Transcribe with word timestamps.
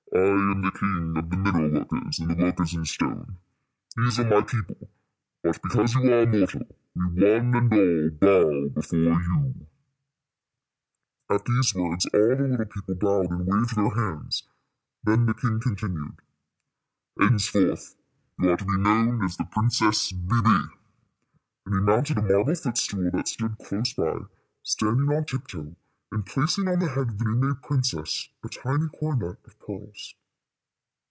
"I 0.13 0.17
am 0.17 0.61
the 0.61 0.71
king 0.71 1.13
of 1.15 1.29
the 1.29 1.37
mineral 1.37 1.69
workers 1.71 2.19
and 2.19 2.29
the 2.31 2.35
workers 2.43 2.73
in 2.73 2.83
stone. 2.83 3.37
These 3.95 4.19
are 4.19 4.25
my 4.29 4.41
people; 4.41 4.89
but 5.41 5.61
because 5.63 5.93
you 5.95 6.01
are 6.11 6.19
a 6.19 6.25
mortal, 6.27 6.63
we 6.93 7.05
one 7.05 7.55
and 7.55 7.71
all 7.73 8.09
bow 8.09 8.67
before 8.75 8.99
you." 8.99 9.67
At 11.29 11.45
these 11.45 11.73
words 11.75 12.07
all 12.13 12.35
the 12.35 12.45
little 12.49 12.65
people 12.65 12.95
bowed 12.95 13.31
and 13.31 13.47
waved 13.47 13.77
their 13.77 13.89
hands. 13.89 14.43
Then 15.01 15.27
the 15.27 15.33
king 15.33 15.61
continued: 15.61 16.17
"Henceforth 17.17 17.95
you 18.37 18.49
are 18.49 18.57
to 18.57 18.65
be 18.65 18.77
known 18.79 19.23
as 19.23 19.37
the 19.37 19.45
Princess 19.45 20.11
Bébè;" 20.11 20.69
and 21.65 21.75
he 21.75 21.79
mounted 21.81 22.17
a 22.17 22.21
marble 22.21 22.53
footstool 22.53 23.09
that 23.13 23.29
stood 23.29 23.57
close 23.59 23.93
by, 23.93 24.17
standing 24.61 25.15
on 25.15 25.23
tiptoe, 25.23 25.77
and 26.13 26.25
placing 26.25 26.67
on 26.67 26.77
the 26.79 26.89
head 26.89 26.97
of 27.07 27.17
the 27.19 27.23
new 27.23 27.35
made 27.47 27.61
princess 27.63 28.27
a 28.43 28.49
tiny 28.49 28.85
coronet 28.99 29.37
of 29.45 29.57
pearls. 29.61 30.13